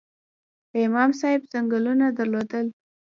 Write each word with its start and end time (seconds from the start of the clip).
امام 0.85 1.11
صاحب 1.19 1.41
ځنګلونه 1.51 2.05
درلودل؟ 2.17 2.67